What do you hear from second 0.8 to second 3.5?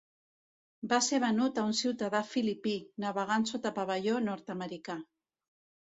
Va ser venut a un ciutadà filipí, navegant